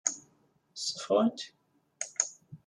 Ssuffɣen-k? 0.73 1.39